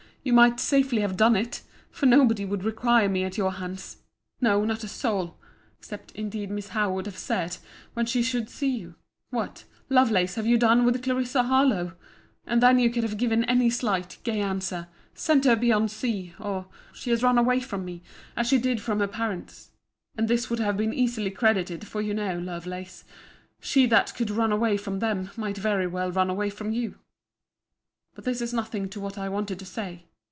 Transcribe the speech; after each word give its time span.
You 0.23 0.33
might 0.33 0.59
safely 0.59 1.01
have 1.01 1.17
done 1.17 1.35
it! 1.35 1.63
For 1.89 2.05
nobody 2.05 2.45
would 2.45 2.63
require 2.63 3.09
me 3.09 3.23
at 3.23 3.39
your 3.39 3.53
hands—no, 3.53 4.63
not 4.65 4.83
a 4.83 4.87
soul—except, 4.87 6.11
indeed, 6.11 6.51
Miss 6.51 6.67
Howe 6.67 6.93
would 6.93 7.07
have 7.07 7.17
said, 7.17 7.57
when 7.95 8.05
she 8.05 8.21
should 8.21 8.47
see 8.47 8.69
you, 8.69 8.93
What, 9.31 9.63
Lovelace, 9.89 10.35
have 10.35 10.45
you 10.45 10.59
done 10.59 10.85
with 10.85 11.01
Clarissa 11.01 11.41
Harlowe?—And 11.45 12.61
then 12.61 12.77
you 12.77 12.91
could 12.91 13.01
have 13.01 13.17
given 13.17 13.43
any 13.45 13.71
slight, 13.71 14.19
gay 14.21 14.39
answer—sent 14.41 15.45
her 15.45 15.55
beyond 15.55 15.89
sea; 15.89 16.35
or, 16.39 16.67
she 16.93 17.09
has 17.09 17.23
run 17.23 17.39
away 17.39 17.59
from 17.59 17.83
me, 17.83 18.03
as 18.37 18.45
she 18.45 18.59
did 18.59 18.79
from 18.79 18.99
her 18.99 19.07
parents. 19.07 19.71
And 20.15 20.27
this 20.27 20.51
would 20.51 20.59
have 20.59 20.77
been 20.77 20.93
easily 20.93 21.31
credited; 21.31 21.87
for 21.87 21.99
you 21.99 22.13
know, 22.13 22.37
Lovelace, 22.37 23.05
she 23.59 23.87
that 23.87 24.13
could 24.13 24.29
run 24.29 24.51
away 24.51 24.77
from 24.77 24.99
them, 24.99 25.31
might 25.35 25.57
very 25.57 25.87
well 25.87 26.11
run 26.11 26.29
away 26.29 26.51
from 26.51 26.71
you. 26.71 26.99
But 28.13 28.23
this 28.25 28.39
is 28.39 28.53
nothing 28.53 28.87
to 28.89 28.99
what 28.99 29.17
I 29.17 29.27
wanted 29.27 29.57
to 29.57 29.65
say. 29.65 30.05